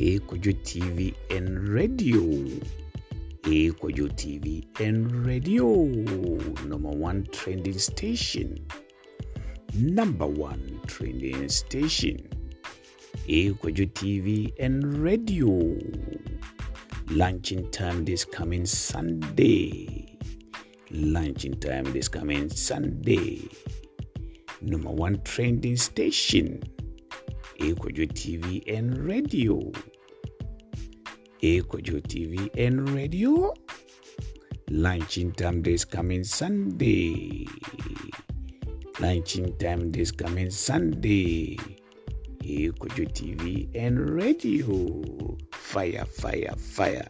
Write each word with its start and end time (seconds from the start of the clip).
Akojo 0.00 0.54
TV 0.64 1.12
and 1.28 1.68
radio. 1.68 2.22
Akojo 3.42 4.08
TV 4.16 4.64
and 4.80 5.26
radio. 5.26 5.84
Number 6.64 6.88
one 6.88 7.26
trending 7.32 7.78
station. 7.78 8.66
Number 9.74 10.26
one 10.26 10.80
trending 10.86 11.50
station. 11.50 12.16
Akojo 13.28 13.92
TV 13.92 14.50
and 14.58 14.96
radio. 15.04 15.76
Launching 17.10 17.70
time 17.70 18.06
this 18.06 18.24
coming 18.24 18.64
Sunday. 18.64 20.16
Launching 20.90 21.60
time 21.60 21.84
this 21.92 22.08
coming 22.08 22.48
Sunday. 22.48 23.46
Number 24.62 24.92
one 24.92 25.20
trending 25.24 25.76
station. 25.76 26.62
Akojo 27.60 28.08
TV 28.08 28.64
and 28.74 28.96
radio. 29.04 29.60
Akojo 31.42 32.02
TV 32.02 32.50
and 32.58 32.90
radio. 32.90 33.54
Lunching 34.70 35.32
time 35.32 35.62
this 35.62 35.86
coming 35.86 36.22
Sunday. 36.22 37.46
Lunching 39.00 39.56
time 39.56 39.90
this 39.90 40.12
coming 40.12 40.50
Sunday. 40.50 41.56
Akojo 42.44 43.08
TV 43.12 43.68
and 43.74 44.10
radio. 44.10 45.02
Fire, 45.52 46.04
fire, 46.04 46.54
fire. 46.58 47.08